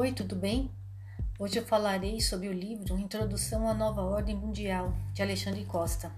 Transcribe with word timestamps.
Oi, 0.00 0.12
tudo 0.12 0.34
bem? 0.34 0.70
Hoje 1.38 1.58
eu 1.58 1.66
falarei 1.66 2.22
sobre 2.22 2.48
o 2.48 2.52
livro 2.54 2.98
Introdução 2.98 3.68
à 3.68 3.74
Nova 3.74 4.00
Ordem 4.00 4.34
Mundial, 4.34 4.94
de 5.12 5.20
Alexandre 5.20 5.62
Costa. 5.66 6.10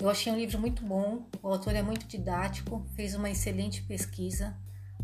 Eu 0.00 0.10
achei 0.10 0.32
um 0.32 0.36
livro 0.36 0.58
muito 0.58 0.84
bom, 0.84 1.22
o 1.40 1.46
autor 1.46 1.76
é 1.76 1.80
muito 1.82 2.08
didático, 2.08 2.84
fez 2.96 3.14
uma 3.14 3.30
excelente 3.30 3.84
pesquisa. 3.84 4.56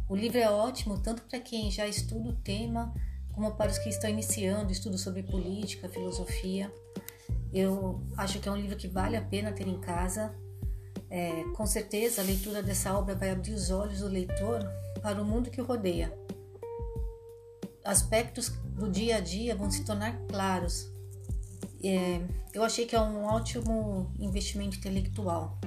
O 0.09 0.17
livro 0.17 0.39
é 0.39 0.51
ótimo 0.51 0.99
tanto 0.99 1.23
para 1.23 1.39
quem 1.39 1.71
já 1.71 1.87
estuda 1.87 2.31
o 2.31 2.35
tema, 2.35 2.93
como 3.33 3.53
para 3.53 3.71
os 3.71 3.79
que 3.79 3.89
estão 3.89 4.11
iniciando 4.11 4.73
estudo 4.73 4.99
sobre 4.99 5.23
política, 5.23 5.89
filosofia. 5.89 6.69
Eu 7.53 8.03
acho 8.17 8.41
que 8.41 8.49
é 8.49 8.51
um 8.51 8.57
livro 8.57 8.77
que 8.77 8.89
vale 8.89 9.17
a 9.17 9.23
pena 9.23 9.53
ter 9.53 9.69
em 9.69 9.79
casa. 9.79 10.35
É, 11.09 11.45
com 11.55 11.65
certeza, 11.65 12.23
a 12.23 12.25
leitura 12.25 12.61
dessa 12.61 12.93
obra 12.93 13.15
vai 13.15 13.31
abrir 13.31 13.53
os 13.53 13.71
olhos 13.71 14.01
do 14.01 14.09
leitor 14.09 14.69
para 15.01 15.23
o 15.23 15.24
mundo 15.24 15.48
que 15.48 15.61
o 15.61 15.65
rodeia 15.65 16.12
aspectos 17.91 18.51
do 18.79 18.89
dia 18.89 19.17
a 19.17 19.21
dia 19.21 19.55
vão 19.55 19.71
se 19.71 19.85
tornar 19.85 20.17
claros. 20.29 20.89
É, 21.83 22.21
eu 22.55 22.62
achei 22.62 22.87
que 22.87 22.95
é 22.95 23.01
um 23.01 23.25
ótimo 23.25 24.12
investimento 24.19 24.77
intelectual. 24.77 25.59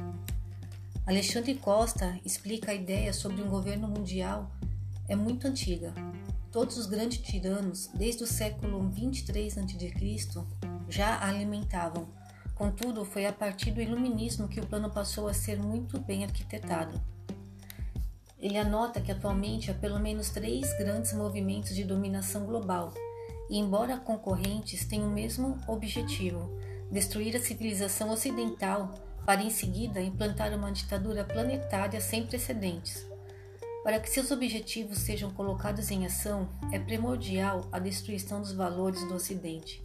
Alexandre 1.05 1.55
Costa 1.55 2.17
explica 2.23 2.71
a 2.71 2.73
ideia 2.73 3.11
sobre 3.11 3.41
um 3.41 3.49
governo 3.49 3.87
mundial 3.87 4.49
é 5.07 5.15
muito 5.15 5.47
antiga. 5.47 5.93
Todos 6.49 6.77
os 6.77 6.85
grandes 6.85 7.17
tiranos, 7.19 7.89
desde 7.93 8.23
o 8.23 8.27
século 8.27 8.89
23 8.89 9.57
a.C., 9.57 10.45
já 10.87 11.15
a 11.15 11.27
alimentavam. 11.27 12.07
Contudo, 12.55 13.03
foi 13.03 13.25
a 13.25 13.33
partir 13.33 13.71
do 13.71 13.81
iluminismo 13.81 14.47
que 14.47 14.61
o 14.61 14.65
plano 14.65 14.89
passou 14.89 15.27
a 15.27 15.33
ser 15.33 15.59
muito 15.59 15.99
bem 15.99 16.23
arquitetado. 16.23 17.01
Ele 18.43 18.57
anota 18.57 18.99
que 18.99 19.09
atualmente 19.09 19.71
há 19.71 19.73
pelo 19.73 19.97
menos 19.97 20.29
três 20.29 20.77
grandes 20.77 21.13
movimentos 21.13 21.73
de 21.73 21.85
dominação 21.85 22.45
global, 22.45 22.93
e 23.49 23.57
embora 23.57 23.95
concorrentes 23.95 24.85
tenham 24.85 25.07
o 25.07 25.13
mesmo 25.13 25.57
objetivo, 25.65 26.51
destruir 26.91 27.37
a 27.37 27.39
civilização 27.39 28.09
ocidental 28.09 28.91
para 29.25 29.41
em 29.41 29.49
seguida 29.49 30.01
implantar 30.01 30.53
uma 30.53 30.73
ditadura 30.73 31.23
planetária 31.23 32.01
sem 32.01 32.25
precedentes. 32.25 33.07
Para 33.81 33.97
que 33.97 34.09
seus 34.09 34.29
objetivos 34.29 34.97
sejam 34.97 35.31
colocados 35.31 35.89
em 35.89 36.05
ação, 36.05 36.49
é 36.73 36.77
primordial 36.77 37.69
a 37.71 37.79
destruição 37.79 38.41
dos 38.41 38.51
valores 38.51 39.07
do 39.07 39.15
Ocidente. 39.15 39.81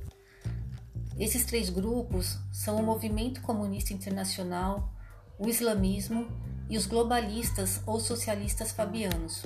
Esses 1.17 1.45
três 1.45 1.71
grupos 1.71 2.37
são 2.53 2.75
o 2.75 2.83
Movimento 2.83 3.41
Comunista 3.41 3.93
Internacional, 3.93 4.93
o 5.39 5.49
Islamismo 5.49 6.27
e 6.69 6.77
os 6.77 6.87
globalistas 6.87 7.81
ou 7.87 7.99
socialistas 7.99 8.73
fabianos. 8.73 9.45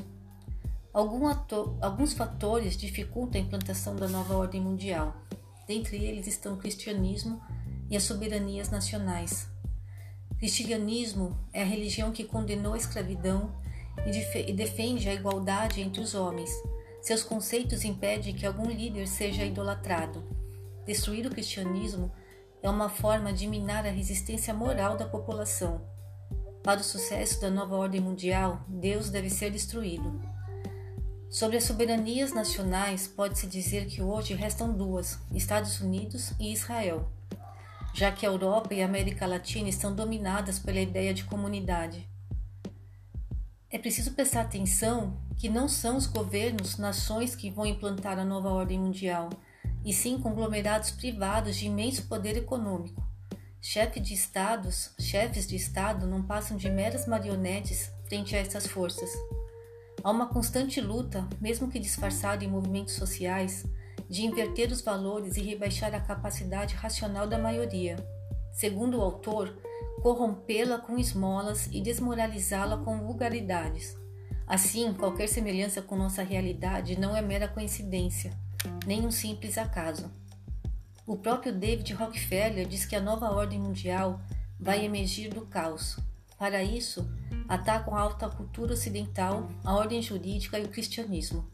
alguns 0.92 2.12
fatores 2.12 2.76
dificultam 2.76 3.40
a 3.40 3.44
implantação 3.44 3.94
da 3.96 4.08
nova 4.08 4.36
ordem 4.36 4.60
mundial. 4.60 5.14
Dentre 5.66 5.96
eles 6.04 6.26
estão 6.26 6.54
o 6.54 6.58
cristianismo 6.58 7.40
e 7.88 7.96
as 7.96 8.02
soberanias 8.02 8.70
nacionais. 8.70 9.46
O 10.30 10.34
cristianismo 10.34 11.38
é 11.52 11.62
a 11.62 11.66
religião 11.66 12.10
que 12.10 12.24
condenou 12.24 12.74
a 12.74 12.76
escravidão 12.76 13.54
e, 14.04 14.50
e 14.50 14.52
defende 14.52 15.08
a 15.08 15.14
igualdade 15.14 15.80
entre 15.80 16.00
os 16.00 16.14
homens. 16.14 16.50
Seus 17.00 17.22
conceitos 17.22 17.84
impedem 17.84 18.34
que 18.34 18.46
algum 18.46 18.68
líder 18.68 19.06
seja 19.06 19.44
idolatrado. 19.44 20.22
Destruir 20.84 21.26
o 21.26 21.30
cristianismo 21.30 22.10
é 22.60 22.68
uma 22.68 22.88
forma 22.88 23.32
de 23.32 23.46
minar 23.46 23.86
a 23.86 23.90
resistência 23.90 24.52
moral 24.52 24.96
da 24.96 25.06
população 25.06 25.92
para 26.62 26.80
o 26.80 26.84
sucesso 26.84 27.40
da 27.40 27.50
nova 27.50 27.76
ordem 27.76 28.00
mundial, 28.00 28.64
Deus 28.68 29.10
deve 29.10 29.28
ser 29.28 29.50
destruído. 29.50 30.20
Sobre 31.28 31.56
as 31.56 31.64
soberanias 31.64 32.32
nacionais, 32.32 33.08
pode-se 33.08 33.46
dizer 33.46 33.86
que 33.86 34.02
hoje 34.02 34.34
restam 34.34 34.72
duas: 34.72 35.18
Estados 35.32 35.80
Unidos 35.80 36.32
e 36.38 36.52
Israel, 36.52 37.10
já 37.94 38.12
que 38.12 38.26
a 38.26 38.28
Europa 38.28 38.74
e 38.74 38.82
a 38.82 38.84
América 38.84 39.26
Latina 39.26 39.68
estão 39.68 39.94
dominadas 39.94 40.58
pela 40.58 40.80
ideia 40.80 41.12
de 41.12 41.24
comunidade. 41.24 42.08
É 43.70 43.78
preciso 43.78 44.12
prestar 44.12 44.42
atenção 44.42 45.16
que 45.38 45.48
não 45.48 45.66
são 45.66 45.96
os 45.96 46.06
governos, 46.06 46.76
nações 46.76 47.34
que 47.34 47.50
vão 47.50 47.64
implantar 47.64 48.18
a 48.18 48.24
nova 48.24 48.50
ordem 48.50 48.78
mundial, 48.78 49.30
e 49.84 49.92
sim 49.92 50.20
conglomerados 50.20 50.90
privados 50.90 51.56
de 51.56 51.66
imenso 51.66 52.06
poder 52.06 52.36
econômico. 52.36 53.02
Chefe 53.64 54.00
de 54.00 54.12
estados, 54.12 54.90
chefes 54.98 55.46
de 55.46 55.54
estado 55.54 56.04
não 56.04 56.20
passam 56.20 56.56
de 56.56 56.68
meras 56.68 57.06
marionetes 57.06 57.92
frente 58.08 58.34
a 58.34 58.40
essas 58.40 58.66
forças. 58.66 59.08
Há 60.02 60.10
uma 60.10 60.26
constante 60.26 60.80
luta, 60.80 61.28
mesmo 61.40 61.68
que 61.68 61.78
disfarçada 61.78 62.44
em 62.44 62.48
movimentos 62.48 62.94
sociais, 62.94 63.64
de 64.10 64.26
inverter 64.26 64.72
os 64.72 64.80
valores 64.80 65.36
e 65.36 65.42
rebaixar 65.42 65.94
a 65.94 66.00
capacidade 66.00 66.74
racional 66.74 67.28
da 67.28 67.38
maioria. 67.38 67.94
Segundo 68.52 68.98
o 68.98 69.00
autor, 69.00 69.56
corrompê-la 70.02 70.78
com 70.78 70.98
esmolas 70.98 71.68
e 71.70 71.80
desmoralizá-la 71.80 72.78
com 72.78 72.98
vulgaridades. 72.98 73.96
Assim, 74.44 74.92
qualquer 74.92 75.28
semelhança 75.28 75.80
com 75.80 75.94
nossa 75.94 76.24
realidade 76.24 76.98
não 76.98 77.16
é 77.16 77.22
mera 77.22 77.46
coincidência, 77.46 78.36
nem 78.84 79.06
um 79.06 79.10
simples 79.12 79.56
acaso. 79.56 80.10
O 81.04 81.16
próprio 81.16 81.52
David 81.52 81.92
Rockefeller 81.94 82.66
diz 82.66 82.86
que 82.86 82.94
a 82.94 83.00
nova 83.00 83.30
ordem 83.30 83.58
mundial 83.58 84.20
vai 84.58 84.84
emergir 84.84 85.34
do 85.34 85.44
caos. 85.46 85.98
Para 86.38 86.62
isso, 86.62 87.04
atacam 87.48 87.96
a 87.96 88.00
alta 88.00 88.28
cultura 88.28 88.74
ocidental, 88.74 89.48
a 89.64 89.74
ordem 89.74 90.00
jurídica 90.00 90.58
e 90.60 90.64
o 90.64 90.68
cristianismo. 90.68 91.50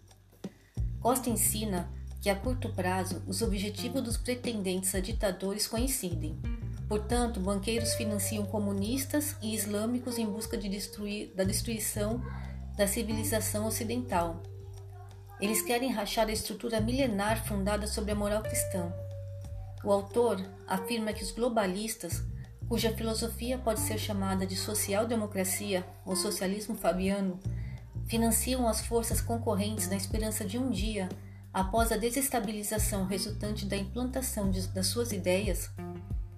Costa 1.01 1.31
ensina 1.31 1.91
que 2.21 2.29
a 2.29 2.37
curto 2.37 2.69
prazo 2.75 3.23
os 3.27 3.41
objetivos 3.41 4.03
dos 4.03 4.17
pretendentes 4.19 4.95
a 4.95 5.01
ditadores 5.01 5.67
coincidem. 5.67 6.39
Portanto, 6.87 7.41
banqueiros 7.41 7.95
financiam 7.95 8.45
comunistas 8.45 9.35
e 9.41 9.55
islâmicos 9.55 10.19
em 10.19 10.27
busca 10.27 10.59
de 10.59 10.69
destruir, 10.69 11.33
da 11.35 11.45
destruição 11.45 12.23
da 12.77 12.87
civilização 12.87 13.67
ocidental. 13.67 14.43
Eles 15.41 15.63
querem 15.63 15.91
rachar 15.91 16.29
a 16.29 16.33
estrutura 16.33 16.81
milenar 16.81 17.45
fundada 17.47 17.87
sobre 17.87 18.13
a 18.13 18.15
moral 18.15 18.43
cristã. 18.43 18.93
O 19.85 19.93
autor 19.93 20.41
afirma 20.67 21.13
que 21.13 21.23
os 21.23 21.31
globalistas, 21.31 22.23
cuja 22.69 22.93
filosofia 22.93 23.59
pode 23.59 23.81
ser 23.81 23.99
chamada 23.99 24.47
de 24.47 24.57
social-democracia 24.57 25.87
ou 26.05 26.17
socialismo 26.17 26.77
fabiano, 26.77 27.39
financiam 28.07 28.67
as 28.67 28.81
forças 28.81 29.21
concorrentes 29.21 29.89
na 29.89 29.97
esperança 29.97 30.45
de 30.45 30.59
um 30.59 30.71
dia, 30.71 31.09
após 31.53 31.93
a 31.93 31.97
desestabilização 31.97 33.07
resultante 33.07 33.67
da 33.67 33.77
implantação 33.77 34.51
de, 34.51 34.67
das 34.69 34.87
suas 34.87 35.13
ideias, 35.13 35.71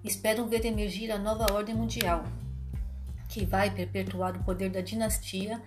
esperam 0.03 0.47
ver 0.47 0.65
emergir 0.65 1.11
a 1.11 1.17
nova 1.17 1.51
ordem 1.53 1.75
mundial, 1.75 2.23
que 3.27 3.45
vai 3.45 3.71
perpetuar 3.71 4.35
o 4.35 4.43
poder 4.43 4.69
da 4.69 4.81
dinastia 4.81 5.61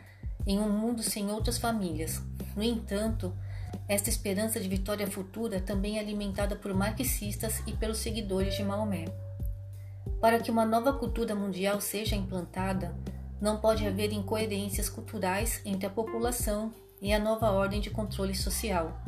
em 0.46 0.58
um 0.58 0.68
mundo 0.68 1.02
sem 1.02 1.30
outras 1.30 1.58
famílias. 1.58 2.20
No 2.54 2.62
entanto, 2.62 3.34
esta 3.86 4.08
esperança 4.08 4.58
de 4.58 4.68
vitória 4.68 5.06
futura 5.06 5.60
também 5.60 5.98
é 5.98 6.00
alimentada 6.00 6.56
por 6.56 6.72
marxistas 6.72 7.62
e 7.66 7.72
pelos 7.72 7.98
seguidores 7.98 8.54
de 8.54 8.64
Maomé. 8.64 9.04
Para 10.20 10.38
que 10.38 10.50
uma 10.50 10.64
nova 10.64 10.92
cultura 10.94 11.34
mundial 11.34 11.80
seja 11.82 12.16
implantada, 12.16 12.94
não 13.40 13.58
pode 13.58 13.86
haver 13.86 14.10
incoerências 14.10 14.88
culturais 14.88 15.60
entre 15.66 15.86
a 15.86 15.90
população 15.90 16.72
e 17.02 17.12
a 17.12 17.18
nova 17.18 17.50
ordem 17.50 17.78
de 17.78 17.90
controle 17.90 18.34
social. 18.34 18.98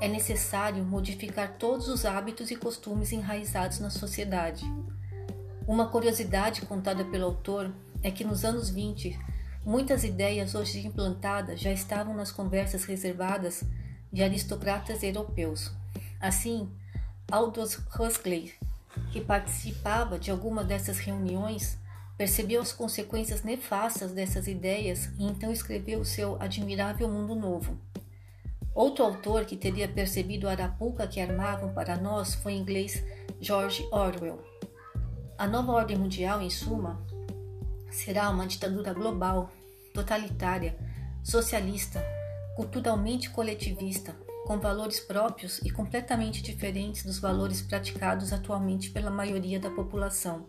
É 0.00 0.06
necessário 0.06 0.84
modificar 0.84 1.56
todos 1.58 1.88
os 1.88 2.04
hábitos 2.04 2.52
e 2.52 2.56
costumes 2.56 3.10
enraizados 3.10 3.80
na 3.80 3.90
sociedade. 3.90 4.64
Uma 5.66 5.88
curiosidade 5.88 6.62
contada 6.62 7.04
pelo 7.06 7.24
autor 7.24 7.74
é 8.04 8.10
que 8.12 8.22
nos 8.22 8.44
anos 8.44 8.70
20, 8.70 9.18
muitas 9.64 10.04
ideias 10.04 10.54
hoje 10.54 10.86
implantadas 10.86 11.58
já 11.58 11.72
estavam 11.72 12.14
nas 12.14 12.30
conversas 12.30 12.84
reservadas 12.84 13.64
de 14.16 14.22
aristocratas 14.22 15.02
europeus. 15.02 15.70
Assim, 16.18 16.70
Aldous 17.30 17.78
Huxley, 18.00 18.54
que 19.12 19.20
participava 19.20 20.18
de 20.18 20.30
alguma 20.30 20.64
dessas 20.64 20.96
reuniões, 20.96 21.78
percebeu 22.16 22.62
as 22.62 22.72
consequências 22.72 23.42
nefastas 23.42 24.12
dessas 24.12 24.48
ideias 24.48 25.10
e 25.18 25.24
então 25.26 25.52
escreveu 25.52 26.02
seu 26.02 26.40
admirável 26.40 27.10
Mundo 27.10 27.34
Novo. 27.34 27.78
Outro 28.74 29.04
autor 29.04 29.44
que 29.44 29.54
teria 29.54 29.86
percebido 29.86 30.48
a 30.48 30.52
arapuca 30.52 31.06
que 31.06 31.20
armavam 31.20 31.74
para 31.74 31.98
nós 31.98 32.36
foi 32.36 32.54
o 32.54 32.56
inglês 32.56 33.04
George 33.38 33.86
Orwell. 33.92 34.42
A 35.36 35.46
nova 35.46 35.72
ordem 35.72 35.98
mundial, 35.98 36.40
em 36.40 36.48
suma, 36.48 37.04
será 37.90 38.30
uma 38.30 38.46
ditadura 38.46 38.94
global, 38.94 39.52
totalitária, 39.92 40.74
socialista, 41.22 42.02
culturalmente 42.56 43.28
coletivista, 43.28 44.16
com 44.46 44.58
valores 44.58 44.98
próprios 44.98 45.58
e 45.58 45.70
completamente 45.70 46.42
diferentes 46.42 47.04
dos 47.04 47.18
valores 47.18 47.60
praticados 47.60 48.32
atualmente 48.32 48.90
pela 48.90 49.10
maioria 49.10 49.60
da 49.60 49.70
população. 49.70 50.48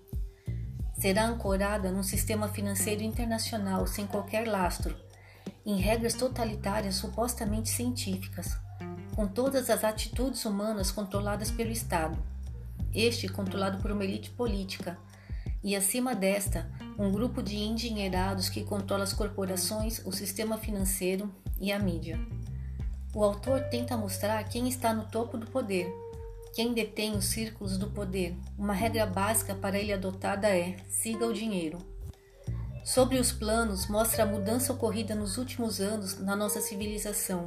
Será 0.93 1.27
ancorada 1.27 1.91
num 1.91 2.03
sistema 2.03 2.47
financeiro 2.47 3.03
internacional 3.03 3.85
sem 3.85 4.07
qualquer 4.07 4.47
lastro, 4.47 4.95
em 5.65 5.75
regras 5.75 6.13
totalitárias 6.13 6.95
supostamente 6.95 7.69
científicas. 7.69 8.57
com 9.17 9.27
todas 9.27 9.71
as 9.71 9.83
atitudes 9.83 10.45
humanas 10.45 10.91
controladas 10.91 11.49
pelo 11.49 11.71
Estado, 11.71 12.23
este 12.93 13.27
controlado 13.27 13.81
por 13.81 13.89
uma 13.91 14.03
elite 14.03 14.29
política, 14.29 14.95
e 15.63 15.75
acima 15.75 16.13
desta, 16.13 16.69
um 16.99 17.11
grupo 17.11 17.41
de 17.41 17.55
endinheirados 17.55 18.47
que 18.47 18.63
controla 18.63 19.03
as 19.03 19.13
corporações, 19.13 20.05
o 20.05 20.11
sistema 20.11 20.55
financeiro 20.59 21.33
e 21.59 21.71
a 21.71 21.79
mídia. 21.79 22.19
O 23.13 23.23
autor 23.23 23.61
tenta 23.69 23.97
mostrar 23.97 24.43
quem 24.43 24.67
está 24.67 24.93
no 24.93 25.05
topo 25.05 25.37
do 25.37 25.47
poder, 25.47 25.91
quem 26.53 26.73
detém 26.73 27.15
os 27.15 27.25
círculos 27.25 27.77
do 27.77 27.87
poder. 27.87 28.35
Uma 28.57 28.73
regra 28.73 29.05
básica 29.05 29.55
para 29.55 29.77
ele 29.79 29.93
adotada 29.93 30.47
é: 30.47 30.77
siga 30.89 31.25
o 31.25 31.33
dinheiro. 31.33 31.77
Sobre 32.83 33.19
os 33.19 33.31
planos, 33.31 33.87
mostra 33.87 34.23
a 34.23 34.25
mudança 34.25 34.71
ocorrida 34.71 35.13
nos 35.13 35.37
últimos 35.37 35.81
anos 35.81 36.19
na 36.19 36.35
nossa 36.35 36.61
civilização. 36.61 37.45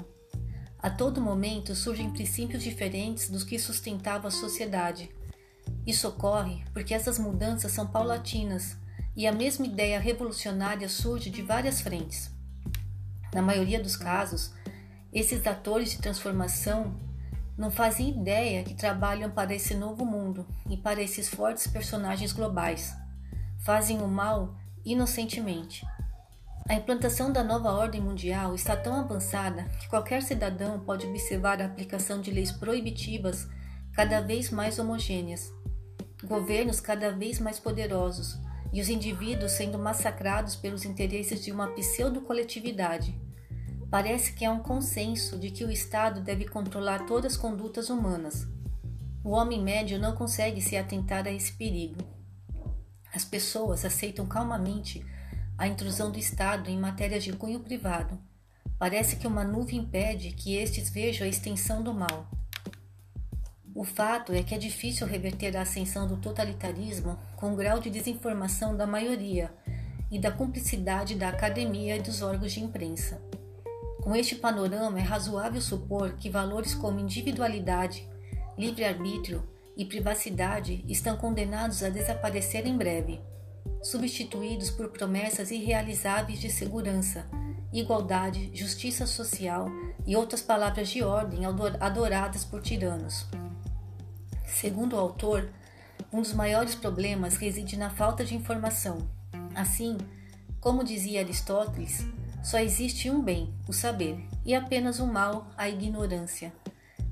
A 0.79 0.89
todo 0.89 1.21
momento 1.21 1.75
surgem 1.75 2.11
princípios 2.11 2.63
diferentes 2.63 3.29
dos 3.29 3.45
que 3.45 3.59
sustentavam 3.59 4.29
a 4.29 4.31
sociedade. 4.31 5.11
Isso 5.87 6.09
ocorre 6.09 6.63
porque 6.73 6.95
essas 6.95 7.19
mudanças 7.19 7.73
são 7.73 7.87
paulatinas 7.87 8.77
e 9.17 9.27
a 9.27 9.33
mesma 9.33 9.67
ideia 9.67 9.99
revolucionária 9.99 10.89
surge 10.89 11.31
de 11.31 11.43
várias 11.43 11.81
frentes. 11.81 12.31
Na 13.33 13.41
maioria 13.41 13.81
dos 13.81 13.97
casos, 13.97 14.53
esses 15.13 15.47
atores 15.47 15.91
de 15.93 15.99
transformação 15.99 16.95
não 17.57 17.71
fazem 17.71 18.11
ideia 18.11 18.65
que 18.65 18.75
trabalham 18.75 19.31
para 19.31 19.55
esse 19.55 19.75
novo 19.75 20.05
mundo 20.05 20.47
e 20.69 20.77
para 20.77 21.03
esses 21.03 21.29
fortes 21.29 21.67
personagens 21.67 22.33
globais. 22.33 22.95
Fazem 23.59 24.01
o 24.03 24.09
mal 24.09 24.55
inocentemente. 24.85 25.87
A 26.69 26.75
implantação 26.75 27.33
da 27.33 27.45
nova 27.45 27.73
ordem 27.73 28.01
mundial 28.01 28.55
está 28.55 28.77
tão 28.77 28.95
avançada 28.95 29.65
que 29.81 29.89
qualquer 29.89 30.23
cidadão 30.23 30.81
pode 30.81 31.07
observar 31.07 31.61
a 31.61 31.67
aplicação 31.67 32.21
de 32.21 32.31
leis 32.31 32.53
proibitivas 32.53 33.49
cada 33.93 34.21
vez 34.21 34.51
mais 34.51 34.79
homogêneas, 34.79 35.53
governos 36.25 36.81
cada 36.81 37.11
vez 37.11 37.39
mais 37.41 37.59
poderosos 37.59 38.39
e 38.73 38.81
os 38.81 38.89
indivíduos 38.89 39.53
sendo 39.53 39.79
massacrados 39.79 40.57
pelos 40.57 40.85
interesses 40.85 41.45
de 41.45 41.51
uma 41.51 41.69
pseudo-coletividade. 41.69 43.19
Parece 43.91 44.33
que 44.33 44.45
há 44.45 44.53
um 44.53 44.61
consenso 44.61 45.37
de 45.39 45.51
que 45.51 45.65
o 45.65 45.71
Estado 45.71 46.21
deve 46.21 46.47
controlar 46.47 47.07
todas 47.07 47.33
as 47.33 47.39
condutas 47.39 47.91
humanas. 47.91 48.47
O 49.25 49.31
homem 49.31 49.63
médio 49.63 49.99
não 49.99 50.15
consegue 50.15 50.61
se 50.61 50.77
atentar 50.77 51.27
a 51.27 51.33
esse 51.33 51.53
perigo. 51.53 51.99
As 53.13 53.25
pessoas 53.25 53.85
aceitam 53.85 54.27
calmamente 54.27 55.05
a 55.59 55.67
intrusão 55.67 56.11
do 56.11 56.19
Estado 56.19 56.71
em 56.71 56.79
matérias 56.79 57.25
de 57.25 57.33
cunho 57.33 57.61
privado. 57.61 58.19
Parece 58.79 59.17
que 59.17 59.27
uma 59.27 59.45
nuvem 59.45 59.81
impede 59.81 60.31
que 60.31 60.55
estes 60.55 60.89
vejam 60.89 61.27
a 61.27 61.29
extensão 61.29 61.83
do 61.83 61.93
mal. 61.93 62.31
O 63.75 63.85
fato 63.85 64.33
é 64.33 64.43
que 64.43 64.55
é 64.55 64.59
difícil 64.59 65.07
reverter 65.07 65.57
a 65.57 65.63
ascensão 65.63 66.07
do 66.07 66.17
totalitarismo 66.17 67.17
com 67.37 67.53
o 67.53 67.57
grau 67.57 67.79
de 67.79 67.89
desinformação 67.89 68.77
da 68.77 68.87
maioria 68.87 69.53
e 70.11 70.19
da 70.19 70.31
cumplicidade 70.31 71.15
da 71.15 71.29
academia 71.29 71.97
e 71.97 72.03
dos 72.03 72.21
órgãos 72.21 72.53
de 72.53 72.61
imprensa. 72.61 73.23
Com 74.03 74.17
este 74.17 74.35
panorama, 74.35 74.99
é 74.99 75.03
razoável 75.03 75.61
supor 75.61 76.15
que 76.15 76.29
valores 76.29 76.75
como 76.75 76.99
individualidade, 76.99 78.09
livre-arbítrio 78.59 79.49
e 79.77 79.85
privacidade 79.85 80.85
estão 80.89 81.17
condenados 81.17 81.83
a 81.85 81.91
desaparecer 81.91 82.67
em 82.67 82.77
breve, 82.77 83.21
substituídos 83.83 84.71
por 84.71 84.89
promessas 84.89 85.53
irrealizáveis 85.53 86.41
de 86.41 86.51
segurança, 86.51 87.25
igualdade, 87.73 88.51
justiça 88.53 89.07
social 89.07 89.69
e 90.05 90.17
outras 90.17 90.43
palavras 90.43 90.89
de 90.89 91.05
ordem 91.05 91.43
adoradas 91.79 92.45
por 92.45 92.61
tiranos. 92.61 93.27
Segundo 94.55 94.95
o 94.95 94.99
autor, 94.99 95.49
um 96.13 96.21
dos 96.21 96.35
maiores 96.35 96.75
problemas 96.75 97.37
reside 97.37 97.77
na 97.77 97.89
falta 97.89 98.25
de 98.25 98.35
informação. 98.35 99.09
Assim, 99.55 99.97
como 100.61 100.85
dizia 100.85 101.21
Aristóteles, 101.21 102.05
só 102.43 102.59
existe 102.59 103.11
um 103.11 103.23
bem, 103.23 103.55
o 103.69 103.73
saber, 103.73 104.23
e 104.45 104.55
apenas 104.55 105.01
um 105.01 105.07
mal, 105.07 105.51
a 105.57 105.69
ignorância. 105.69 106.53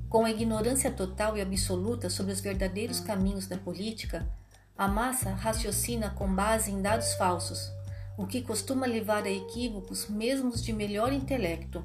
Com 0.08 0.24
a 0.24 0.30
ignorância 0.30 0.90
total 0.90 1.36
e 1.36 1.40
absoluta 1.40 2.10
sobre 2.10 2.32
os 2.32 2.40
verdadeiros 2.40 3.00
caminhos 3.00 3.46
da 3.46 3.56
política, 3.56 4.28
a 4.76 4.88
massa 4.88 5.30
raciocina 5.30 6.10
com 6.10 6.32
base 6.34 6.70
em 6.70 6.82
dados 6.82 7.14
falsos, 7.14 7.70
o 8.16 8.26
que 8.26 8.42
costuma 8.42 8.86
levar 8.86 9.24
a 9.24 9.30
equívocos 9.30 10.08
mesmo 10.08 10.50
de 10.50 10.72
melhor 10.72 11.12
intelecto. 11.12 11.82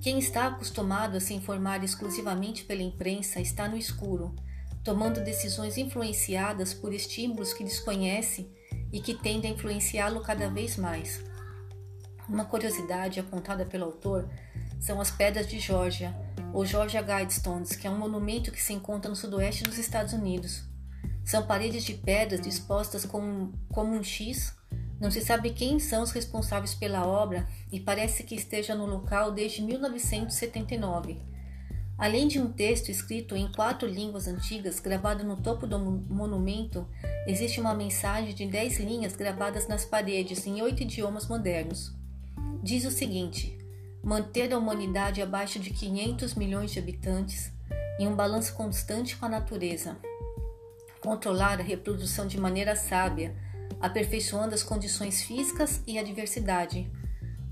Quem 0.00 0.18
está 0.18 0.46
acostumado 0.46 1.16
a 1.16 1.20
se 1.20 1.34
informar 1.34 1.82
exclusivamente 1.84 2.64
pela 2.64 2.82
imprensa 2.82 3.40
está 3.40 3.68
no 3.68 3.76
escuro, 3.76 4.34
tomando 4.88 5.22
decisões 5.22 5.76
influenciadas 5.76 6.72
por 6.72 6.94
estímulos 6.94 7.52
que 7.52 7.62
desconhece 7.62 8.50
e 8.90 9.02
que 9.02 9.12
tendem 9.12 9.50
a 9.50 9.54
influenciá-lo 9.54 10.22
cada 10.22 10.48
vez 10.48 10.78
mais. 10.78 11.22
Uma 12.26 12.46
curiosidade 12.46 13.20
apontada 13.20 13.66
pelo 13.66 13.84
autor 13.84 14.26
são 14.80 14.98
as 14.98 15.10
Pedras 15.10 15.46
de 15.46 15.60
Georgia, 15.60 16.16
ou 16.54 16.64
Georgia 16.64 17.02
Guidestones, 17.02 17.76
que 17.76 17.86
é 17.86 17.90
um 17.90 17.98
monumento 17.98 18.50
que 18.50 18.62
se 18.62 18.72
encontra 18.72 19.10
no 19.10 19.14
sudoeste 19.14 19.62
dos 19.62 19.76
Estados 19.76 20.14
Unidos. 20.14 20.62
São 21.22 21.46
paredes 21.46 21.84
de 21.84 21.92
pedras 21.92 22.40
dispostas 22.40 23.04
como, 23.04 23.52
como 23.70 23.92
um 23.92 24.02
X. 24.02 24.54
Não 24.98 25.10
se 25.10 25.20
sabe 25.20 25.50
quem 25.50 25.78
são 25.78 26.02
os 26.02 26.12
responsáveis 26.12 26.74
pela 26.74 27.06
obra 27.06 27.46
e 27.70 27.78
parece 27.78 28.22
que 28.22 28.34
esteja 28.34 28.74
no 28.74 28.86
local 28.86 29.32
desde 29.32 29.60
1979. 29.60 31.37
Além 31.98 32.28
de 32.28 32.38
um 32.38 32.52
texto 32.52 32.90
escrito 32.90 33.34
em 33.34 33.50
quatro 33.50 33.88
línguas 33.88 34.28
antigas 34.28 34.78
gravado 34.78 35.24
no 35.24 35.36
topo 35.36 35.66
do 35.66 35.80
monumento, 35.80 36.86
existe 37.26 37.60
uma 37.60 37.74
mensagem 37.74 38.32
de 38.32 38.46
dez 38.46 38.78
linhas 38.78 39.16
gravadas 39.16 39.66
nas 39.66 39.84
paredes 39.84 40.46
em 40.46 40.62
oito 40.62 40.84
idiomas 40.84 41.26
modernos. 41.26 41.92
Diz 42.62 42.84
o 42.84 42.92
seguinte: 42.92 43.58
manter 44.00 44.52
a 44.52 44.58
humanidade 44.58 45.20
abaixo 45.20 45.58
de 45.58 45.70
500 45.70 46.36
milhões 46.36 46.70
de 46.70 46.78
habitantes 46.78 47.50
em 47.98 48.06
um 48.06 48.14
balanço 48.14 48.54
constante 48.54 49.16
com 49.16 49.26
a 49.26 49.28
natureza, 49.28 49.98
controlar 51.00 51.58
a 51.58 51.64
reprodução 51.64 52.28
de 52.28 52.38
maneira 52.38 52.76
sábia, 52.76 53.34
aperfeiçoando 53.80 54.54
as 54.54 54.62
condições 54.62 55.22
físicas 55.22 55.82
e 55.84 55.98
a 55.98 56.04
diversidade, 56.04 56.88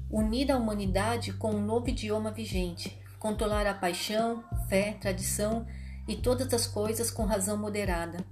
unir 0.09 0.53
a 0.53 0.57
humanidade 0.57 1.33
com 1.33 1.51
um 1.51 1.61
novo 1.61 1.89
idioma 1.89 2.31
vigente, 2.31 2.97
controlar 3.19 3.67
a 3.67 3.75
paixão, 3.75 4.45
fé, 4.69 4.97
tradição 5.01 5.67
e 6.09 6.17
todas 6.17 6.53
as 6.53 6.67
coisas 6.67 7.11
com 7.11 7.25
razão 7.25 7.57
moderada, 7.57 8.25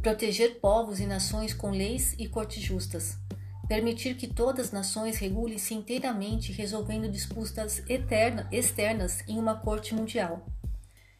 proteger 0.00 0.60
povos 0.60 1.00
e 1.00 1.06
nações 1.06 1.52
com 1.52 1.70
leis 1.70 2.14
e 2.18 2.28
cortes 2.28 2.62
justas. 2.62 3.18
Permitir 3.68 4.14
que 4.14 4.26
todas 4.26 4.66
as 4.66 4.72
nações 4.72 5.18
regulem-se 5.18 5.74
inteiramente 5.74 6.52
resolvendo 6.52 7.10
disputas 7.10 7.82
eterna, 7.88 8.48
externas 8.50 9.22
em 9.28 9.38
uma 9.38 9.56
corte 9.56 9.94
mundial, 9.94 10.46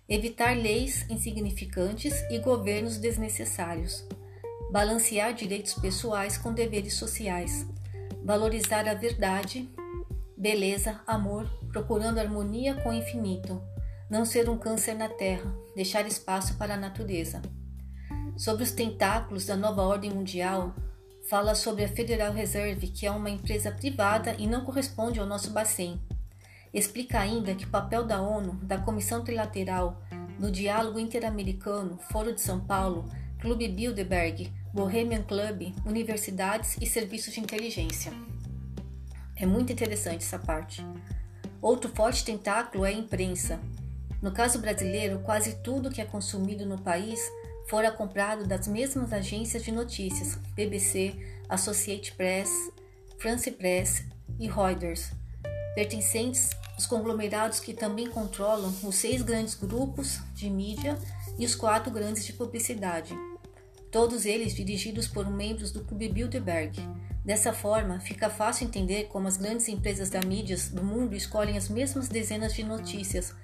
evitar 0.08 0.56
leis 0.56 1.04
insignificantes 1.10 2.14
e 2.30 2.38
governos 2.38 2.96
desnecessários, 2.96 4.02
balancear 4.72 5.34
direitos 5.34 5.74
pessoais 5.74 6.38
com 6.38 6.54
deveres 6.54 6.94
sociais, 6.94 7.66
valorizar 8.24 8.88
a 8.88 8.94
verdade, 8.94 9.68
beleza, 10.34 11.02
amor, 11.06 11.46
procurando 11.70 12.18
harmonia 12.18 12.75
com 12.75 12.90
o 12.90 12.94
infinito, 12.94 13.62
não 14.10 14.25
ser 14.25 14.48
um 14.48 14.56
câncer 14.56 14.94
na 14.94 15.08
terra, 15.08 15.54
deixar 15.75 16.06
espaço 16.06 16.56
para 16.56 16.75
a 16.75 16.78
natureza. 16.78 17.42
Sobre 18.37 18.62
os 18.62 18.72
tentáculos 18.72 19.46
da 19.46 19.56
nova 19.56 19.82
ordem 19.82 20.10
mundial, 20.10 20.75
fala 21.28 21.54
sobre 21.54 21.84
a 21.84 21.88
Federal 21.88 22.32
Reserve, 22.32 22.88
que 22.88 23.06
é 23.06 23.10
uma 23.10 23.28
empresa 23.28 23.70
privada 23.70 24.34
e 24.38 24.46
não 24.46 24.64
corresponde 24.64 25.20
ao 25.20 25.26
nosso 25.26 25.50
Bacen. 25.50 26.00
Explica 26.72 27.18
ainda 27.18 27.54
que 27.54 27.64
o 27.64 27.70
papel 27.70 28.04
da 28.04 28.20
ONU, 28.20 28.54
da 28.62 28.78
Comissão 28.78 29.22
Trilateral, 29.22 30.00
no 30.38 30.50
Diálogo 30.50 30.98
Interamericano, 30.98 31.98
Foro 32.10 32.32
de 32.32 32.40
São 32.40 32.60
Paulo, 32.60 33.04
Clube 33.40 33.68
Bilderberg, 33.68 34.52
Bohemian 34.72 35.22
Club, 35.22 35.75
universidades 35.84 36.76
e 36.80 36.87
serviços 36.87 37.34
de 37.34 37.40
inteligência. 37.40 38.12
É 39.37 39.46
muito 39.46 39.72
interessante 39.72 40.25
essa 40.25 40.38
parte. 40.38 40.84
Outro 41.60 41.90
forte 41.94 42.24
tentáculo 42.24 42.84
é 42.84 42.90
a 42.90 42.92
imprensa. 42.92 43.60
No 44.22 44.32
caso 44.32 44.58
brasileiro, 44.58 45.20
quase 45.20 45.56
tudo 45.56 45.90
que 45.90 46.00
é 46.00 46.04
consumido 46.04 46.64
no 46.64 46.78
país 46.78 47.20
fora 47.68 47.90
comprado 47.90 48.46
das 48.46 48.66
mesmas 48.66 49.12
agências 49.12 49.62
de 49.62 49.70
notícias 49.70 50.36
BBC, 50.54 51.14
Associated 51.48 52.14
Press, 52.14 52.50
France 53.18 53.50
Press 53.50 54.04
e 54.38 54.48
Reuters, 54.48 55.10
pertencentes 55.74 56.50
aos 56.74 56.86
conglomerados 56.86 57.60
que 57.60 57.74
também 57.74 58.08
controlam 58.08 58.72
os 58.82 58.94
seis 58.94 59.20
grandes 59.20 59.54
grupos 59.54 60.20
de 60.34 60.48
mídia 60.48 60.98
e 61.38 61.44
os 61.44 61.54
quatro 61.54 61.92
grandes 61.92 62.24
de 62.24 62.32
publicidade, 62.32 63.14
todos 63.90 64.24
eles 64.24 64.54
dirigidos 64.54 65.06
por 65.06 65.28
membros 65.30 65.70
do 65.70 65.84
Clube 65.84 66.08
Bilderberg. 66.08 66.72
Dessa 67.28 67.52
forma, 67.52 68.00
fica 68.00 68.30
fácil 68.30 68.66
entender 68.66 69.08
como 69.08 69.28
as 69.28 69.37
grandes 69.37 69.68
empresas 69.68 70.08
da 70.08 70.18
mídia 70.23 70.56
do 70.73 70.82
mundo 70.82 71.14
escolhem 71.14 71.58
as 71.58 71.68
mesmas 71.68 72.08
dezenas 72.08 72.54
de 72.54 72.64
notícias 72.64 73.35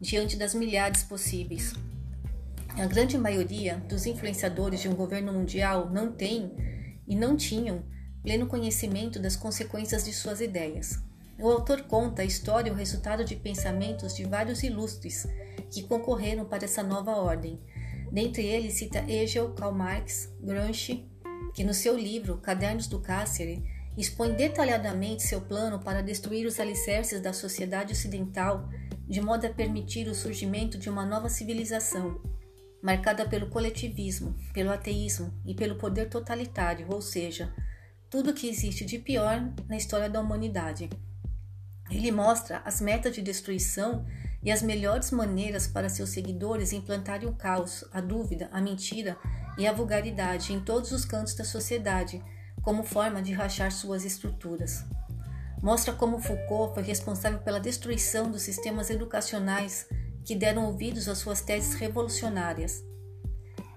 diante 0.00 0.36
das 0.36 0.54
milhares 0.54 1.02
possíveis. 1.02 1.72
A 2.78 2.86
grande 2.86 3.18
maioria 3.18 3.78
dos 3.88 4.06
influenciadores 4.06 4.80
de 4.80 4.88
um 4.88 4.94
governo 4.94 5.32
mundial 5.32 5.90
não 5.90 6.12
tem 6.12 6.52
e 7.04 7.16
não 7.16 7.36
tinham 7.36 7.82
pleno 8.22 8.46
conhecimento 8.46 9.18
das 9.18 9.34
consequências 9.34 10.04
de 10.04 10.12
suas 10.12 10.40
ideias. 10.40 11.00
O 11.36 11.50
autor 11.50 11.82
conta 11.82 12.22
a 12.22 12.24
história 12.24 12.70
e 12.70 12.72
o 12.72 12.76
resultado 12.76 13.24
de 13.24 13.34
pensamentos 13.34 14.14
de 14.14 14.22
vários 14.22 14.62
ilustres 14.62 15.26
que 15.68 15.82
concorreram 15.82 16.44
para 16.44 16.64
essa 16.64 16.84
nova 16.84 17.16
ordem. 17.16 17.58
Dentre 18.12 18.46
eles 18.46 18.74
cita 18.74 19.00
Hegel, 19.00 19.52
Karl 19.54 19.74
Marx, 19.74 20.32
Gramsci, 20.40 21.10
que 21.54 21.64
no 21.64 21.74
seu 21.74 21.96
livro 21.96 22.38
Cadernos 22.38 22.86
do 22.86 23.00
Cáceres 23.00 23.60
expõe 23.96 24.32
detalhadamente 24.32 25.22
seu 25.22 25.40
plano 25.40 25.78
para 25.78 26.02
destruir 26.02 26.46
os 26.46 26.58
alicerces 26.58 27.20
da 27.20 27.32
sociedade 27.32 27.92
ocidental, 27.92 28.68
de 29.06 29.20
modo 29.20 29.46
a 29.46 29.50
permitir 29.50 30.08
o 30.08 30.14
surgimento 30.14 30.78
de 30.78 30.88
uma 30.88 31.04
nova 31.04 31.28
civilização, 31.28 32.20
marcada 32.82 33.28
pelo 33.28 33.48
coletivismo, 33.48 34.34
pelo 34.52 34.72
ateísmo 34.72 35.32
e 35.44 35.54
pelo 35.54 35.76
poder 35.76 36.08
totalitário, 36.08 36.86
ou 36.88 37.02
seja, 37.02 37.52
tudo 38.08 38.30
o 38.30 38.34
que 38.34 38.48
existe 38.48 38.84
de 38.84 38.98
pior 38.98 39.52
na 39.68 39.76
história 39.76 40.08
da 40.08 40.20
humanidade. 40.20 40.88
Ele 41.90 42.10
mostra 42.10 42.62
as 42.64 42.80
metas 42.80 43.14
de 43.14 43.20
destruição 43.20 44.06
e 44.42 44.50
as 44.50 44.62
melhores 44.62 45.10
maneiras 45.10 45.66
para 45.66 45.88
seus 45.88 46.10
seguidores 46.10 46.72
implantarem 46.72 47.28
o 47.28 47.34
caos, 47.34 47.84
a 47.92 48.00
dúvida, 48.00 48.48
a 48.50 48.60
mentira 48.60 49.16
e 49.58 49.66
a 49.66 49.72
vulgaridade 49.72 50.52
em 50.52 50.60
todos 50.60 50.92
os 50.92 51.04
cantos 51.04 51.34
da 51.34 51.44
sociedade, 51.44 52.22
como 52.62 52.84
forma 52.84 53.20
de 53.20 53.32
rachar 53.32 53.70
suas 53.70 54.04
estruturas. 54.04 54.84
Mostra 55.62 55.92
como 55.92 56.20
Foucault 56.20 56.74
foi 56.74 56.82
responsável 56.82 57.38
pela 57.38 57.60
destruição 57.60 58.30
dos 58.30 58.42
sistemas 58.42 58.90
educacionais 58.90 59.86
que 60.24 60.34
deram 60.34 60.66
ouvidos 60.66 61.08
às 61.08 61.18
suas 61.18 61.40
teses 61.40 61.74
revolucionárias. 61.74 62.82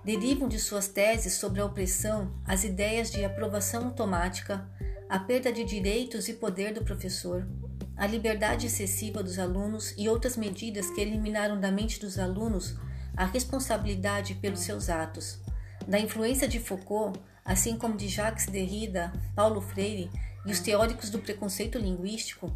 Derivam 0.04 0.48
de 0.48 0.60
suas 0.60 0.88
teses 0.88 1.34
sobre 1.34 1.62
a 1.62 1.66
opressão 1.66 2.34
as 2.46 2.64
ideias 2.64 3.12
de 3.12 3.24
aprovação 3.24 3.86
automática, 3.86 4.68
a 5.10 5.20
perda 5.20 5.52
de 5.52 5.64
direitos 5.64 6.28
e 6.28 6.34
poder 6.34 6.74
do 6.74 6.84
professor, 6.84 7.48
a 7.96 8.06
liberdade 8.06 8.68
excessiva 8.68 9.24
dos 9.24 9.40
alunos 9.40 9.94
e 9.98 10.10
outras 10.10 10.36
medidas 10.36 10.90
que 10.90 11.02
eliminaram 11.02 11.60
da 11.60 11.72
mente 11.72 12.00
dos 12.00 12.20
alunos 12.20 12.76
a 13.16 13.26
responsabilidade 13.26 14.36
pelos 14.36 14.60
seus 14.60 14.90
atos. 14.90 15.40
Da 15.88 16.00
influência 16.00 16.48
de 16.48 16.60
Foucault, 16.60 17.20
assim 17.44 17.78
como 17.78 17.96
de 17.96 18.08
Jacques 18.08 18.48
Derrida, 18.48 19.14
Paulo 19.36 19.62
Freire 19.62 20.10
e 20.46 20.52
os 20.52 20.60
teóricos 20.60 21.10
do 21.10 21.20
preconceito 21.20 21.78
linguístico, 21.78 22.52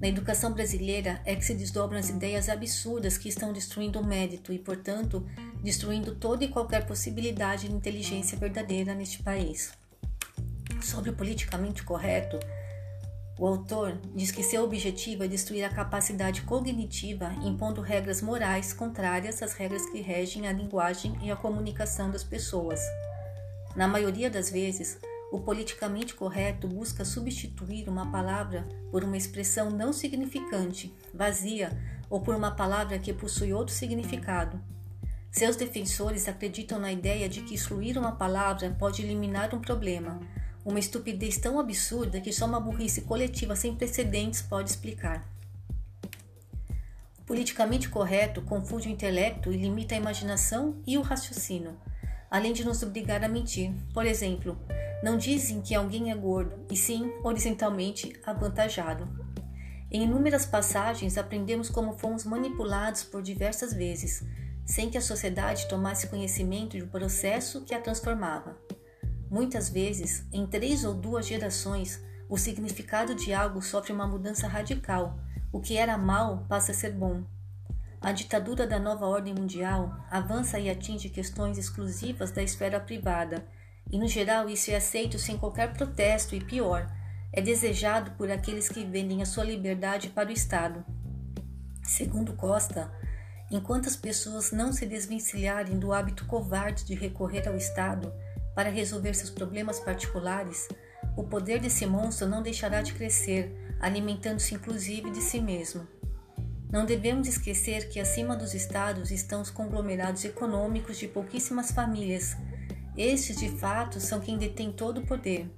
na 0.00 0.08
educação 0.08 0.52
brasileira 0.52 1.20
é 1.24 1.34
que 1.34 1.44
se 1.44 1.54
desdobram 1.54 1.98
as 1.98 2.10
ideias 2.10 2.48
absurdas 2.48 3.16
que 3.16 3.28
estão 3.28 3.52
destruindo 3.52 4.00
o 4.00 4.04
mérito 4.04 4.52
e, 4.52 4.58
portanto, 4.58 5.26
destruindo 5.62 6.14
toda 6.16 6.44
e 6.44 6.48
qualquer 6.48 6.84
possibilidade 6.84 7.68
de 7.68 7.74
inteligência 7.74 8.36
verdadeira 8.36 8.94
neste 8.94 9.22
país. 9.22 9.72
Sobre 10.82 11.10
o 11.10 11.14
politicamente 11.14 11.84
correto, 11.84 12.38
o 13.36 13.46
autor 13.46 13.98
diz 14.14 14.30
que 14.30 14.44
seu 14.44 14.62
objetivo 14.62 15.24
é 15.24 15.28
destruir 15.28 15.64
a 15.64 15.68
capacidade 15.68 16.42
cognitiva, 16.42 17.32
impondo 17.42 17.80
regras 17.80 18.22
morais 18.22 18.72
contrárias 18.72 19.42
às 19.42 19.54
regras 19.54 19.84
que 19.90 20.00
regem 20.00 20.46
a 20.46 20.52
linguagem 20.52 21.18
e 21.20 21.32
a 21.32 21.36
comunicação 21.36 22.10
das 22.10 22.22
pessoas. 22.22 22.80
Na 23.74 23.88
maioria 23.88 24.30
das 24.30 24.50
vezes, 24.50 24.98
o 25.32 25.40
politicamente 25.40 26.14
correto 26.14 26.68
busca 26.68 27.04
substituir 27.04 27.88
uma 27.88 28.08
palavra 28.12 28.68
por 28.92 29.02
uma 29.02 29.16
expressão 29.16 29.68
não 29.68 29.92
significante, 29.92 30.94
vazia 31.12 31.76
ou 32.08 32.20
por 32.20 32.36
uma 32.36 32.52
palavra 32.52 33.00
que 33.00 33.12
possui 33.12 33.52
outro 33.52 33.74
significado. 33.74 34.62
Seus 35.32 35.56
defensores 35.56 36.28
acreditam 36.28 36.78
na 36.78 36.92
ideia 36.92 37.28
de 37.28 37.40
que 37.40 37.56
excluir 37.56 37.98
uma 37.98 38.12
palavra 38.12 38.70
pode 38.78 39.02
eliminar 39.02 39.52
um 39.52 39.60
problema, 39.60 40.20
uma 40.64 40.78
estupidez 40.78 41.36
tão 41.36 41.60
absurda 41.60 42.20
que 42.20 42.32
só 42.32 42.46
uma 42.46 42.58
burrice 42.58 43.02
coletiva 43.02 43.54
sem 43.54 43.74
precedentes 43.74 44.40
pode 44.40 44.70
explicar. 44.70 45.28
O 47.18 47.22
politicamente 47.26 47.88
correto 47.88 48.40
confunde 48.42 48.88
o 48.88 48.90
intelecto 48.90 49.52
e 49.52 49.56
limita 49.56 49.94
a 49.94 49.98
imaginação 49.98 50.76
e 50.86 50.96
o 50.96 51.02
raciocínio, 51.02 51.76
além 52.30 52.52
de 52.52 52.64
nos 52.64 52.82
obrigar 52.82 53.22
a 53.22 53.28
mentir. 53.28 53.72
Por 53.92 54.06
exemplo, 54.06 54.58
não 55.02 55.18
dizem 55.18 55.60
que 55.60 55.74
alguém 55.74 56.10
é 56.10 56.14
gordo, 56.14 56.64
e 56.70 56.76
sim 56.76 57.12
horizontalmente 57.22 58.18
avantajado. 58.24 59.06
Em 59.90 60.02
inúmeras 60.02 60.46
passagens 60.46 61.18
aprendemos 61.18 61.68
como 61.68 61.98
fomos 61.98 62.24
manipulados 62.24 63.04
por 63.04 63.22
diversas 63.22 63.72
vezes, 63.72 64.24
sem 64.64 64.90
que 64.90 64.98
a 64.98 65.02
sociedade 65.02 65.68
tomasse 65.68 66.08
conhecimento 66.08 66.78
do 66.78 66.86
processo 66.86 67.64
que 67.64 67.74
a 67.74 67.80
transformava. 67.80 68.63
Muitas 69.30 69.68
vezes, 69.68 70.24
em 70.32 70.46
três 70.46 70.84
ou 70.84 70.94
duas 70.94 71.26
gerações, 71.26 72.02
o 72.28 72.36
significado 72.36 73.14
de 73.14 73.32
algo 73.32 73.60
sofre 73.62 73.92
uma 73.92 74.06
mudança 74.06 74.46
radical. 74.46 75.18
O 75.52 75.60
que 75.60 75.76
era 75.76 75.96
mal 75.96 76.44
passa 76.48 76.72
a 76.72 76.74
ser 76.74 76.92
bom. 76.92 77.22
A 78.00 78.12
ditadura 78.12 78.66
da 78.66 78.78
nova 78.78 79.06
ordem 79.06 79.34
mundial 79.34 79.96
avança 80.10 80.58
e 80.58 80.68
atinge 80.68 81.08
questões 81.08 81.56
exclusivas 81.56 82.30
da 82.30 82.42
esfera 82.42 82.78
privada, 82.78 83.46
e 83.90 83.98
no 83.98 84.06
geral 84.06 84.48
isso 84.48 84.70
é 84.70 84.76
aceito 84.76 85.18
sem 85.18 85.38
qualquer 85.38 85.72
protesto 85.72 86.34
e 86.34 86.44
pior, 86.44 86.86
é 87.32 87.40
desejado 87.40 88.10
por 88.12 88.30
aqueles 88.30 88.68
que 88.68 88.84
vendem 88.84 89.22
a 89.22 89.26
sua 89.26 89.44
liberdade 89.44 90.08
para 90.08 90.28
o 90.28 90.32
Estado. 90.32 90.84
Segundo 91.82 92.34
Costa, 92.34 92.92
enquanto 93.50 93.88
as 93.88 93.96
pessoas 93.96 94.52
não 94.52 94.72
se 94.72 94.86
desvencilharem 94.86 95.78
do 95.78 95.92
hábito 95.92 96.26
covarde 96.26 96.84
de 96.84 96.94
recorrer 96.94 97.48
ao 97.48 97.56
Estado, 97.56 98.12
para 98.54 98.70
resolver 98.70 99.14
seus 99.14 99.30
problemas 99.30 99.80
particulares, 99.80 100.68
o 101.16 101.24
poder 101.24 101.60
desse 101.60 101.86
monstro 101.86 102.28
não 102.28 102.42
deixará 102.42 102.82
de 102.82 102.94
crescer, 102.94 103.52
alimentando-se 103.80 104.54
inclusive 104.54 105.10
de 105.10 105.20
si 105.20 105.40
mesmo. 105.40 105.86
Não 106.70 106.84
devemos 106.84 107.28
esquecer 107.28 107.88
que 107.88 108.00
acima 108.00 108.36
dos 108.36 108.52
estados 108.52 109.10
estão 109.10 109.40
os 109.40 109.50
conglomerados 109.50 110.24
econômicos 110.24 110.98
de 110.98 111.06
pouquíssimas 111.06 111.70
famílias. 111.70 112.36
Estes, 112.96 113.36
de 113.36 113.48
fato, 113.48 114.00
são 114.00 114.20
quem 114.20 114.36
detém 114.36 114.72
todo 114.72 114.98
o 114.98 115.06
poder. 115.06 115.48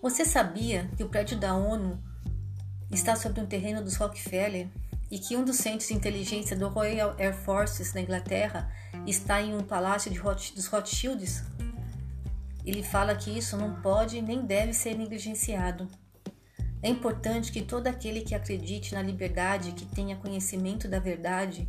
Você 0.00 0.24
sabia 0.24 0.88
que 0.96 1.02
o 1.02 1.08
prédio 1.08 1.38
da 1.38 1.54
ONU 1.54 2.00
está 2.90 3.16
sobre 3.16 3.40
um 3.40 3.46
terreno 3.46 3.82
dos 3.82 3.96
Rockefeller 3.96 4.68
e 5.10 5.18
que 5.18 5.36
um 5.36 5.44
dos 5.44 5.56
centros 5.56 5.88
de 5.88 5.94
inteligência 5.94 6.56
do 6.56 6.68
Royal 6.68 7.14
Air 7.18 7.34
Forces 7.34 7.92
na 7.92 8.00
Inglaterra 8.00 8.70
está 9.06 9.42
em 9.42 9.56
um 9.56 9.62
palácio 9.62 10.12
dos 10.54 10.66
Rothschilds? 10.66 11.42
Ele 12.70 12.84
fala 12.84 13.16
que 13.16 13.36
isso 13.36 13.56
não 13.56 13.82
pode 13.82 14.22
nem 14.22 14.46
deve 14.46 14.72
ser 14.72 14.96
negligenciado. 14.96 15.88
É 16.80 16.88
importante 16.88 17.50
que 17.50 17.62
todo 17.62 17.88
aquele 17.88 18.20
que 18.20 18.32
acredite 18.32 18.94
na 18.94 19.02
liberdade, 19.02 19.72
que 19.72 19.84
tenha 19.84 20.14
conhecimento 20.14 20.86
da 20.86 21.00
verdade, 21.00 21.68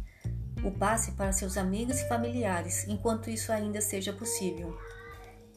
o 0.63 0.69
passe 0.69 1.13
para 1.13 1.33
seus 1.33 1.57
amigos 1.57 1.99
e 1.99 2.07
familiares, 2.07 2.87
enquanto 2.87 3.31
isso 3.31 3.51
ainda 3.51 3.81
seja 3.81 4.13
possível. 4.13 4.77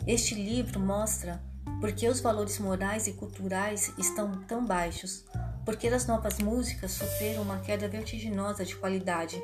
Este 0.07 0.35
livro 0.35 0.81
mostra 0.81 1.45
por 1.79 1.93
que 1.93 2.09
os 2.09 2.21
valores 2.21 2.59
morais 2.59 3.07
e 3.07 3.13
culturais 3.13 3.93
estão 3.99 4.33
tão 4.45 4.65
baixos, 4.65 5.27
porque 5.63 5.89
as 5.89 6.07
novas 6.07 6.39
músicas 6.39 6.93
sofreram 6.93 7.43
uma 7.43 7.59
queda 7.59 7.87
vertiginosa 7.87 8.65
de 8.65 8.77
qualidade, 8.77 9.39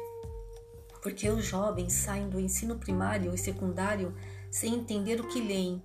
porque 1.02 1.28
os 1.28 1.44
jovens 1.44 1.92
saem 1.92 2.30
do 2.30 2.40
ensino 2.40 2.78
primário 2.78 3.34
e 3.34 3.38
secundário 3.38 4.14
sem 4.50 4.74
entender 4.74 5.20
o 5.20 5.28
que 5.28 5.40
leem. 5.40 5.82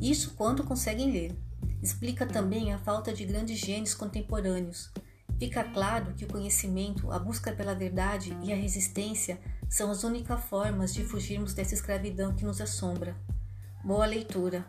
Isso 0.00 0.34
quando 0.36 0.64
conseguem 0.64 1.10
ler. 1.10 1.36
Explica 1.82 2.26
também 2.26 2.72
a 2.72 2.78
falta 2.78 3.12
de 3.12 3.24
grandes 3.24 3.58
gênios 3.58 3.94
contemporâneos. 3.94 4.90
Fica 5.38 5.64
claro 5.64 6.14
que 6.14 6.24
o 6.24 6.28
conhecimento, 6.28 7.10
a 7.10 7.18
busca 7.18 7.52
pela 7.52 7.74
verdade 7.74 8.36
e 8.42 8.52
a 8.52 8.56
resistência 8.56 9.40
são 9.68 9.90
as 9.90 10.04
únicas 10.04 10.44
formas 10.44 10.92
de 10.92 11.04
fugirmos 11.04 11.54
dessa 11.54 11.74
escravidão 11.74 12.34
que 12.34 12.44
nos 12.44 12.60
assombra. 12.60 13.16
Boa 13.82 14.04
leitura! 14.04 14.66